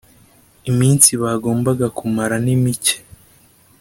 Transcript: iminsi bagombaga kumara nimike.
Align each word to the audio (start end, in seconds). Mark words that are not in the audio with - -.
iminsi 0.69 1.09
bagombaga 1.21 1.87
kumara 1.97 2.35
nimike. 2.43 2.95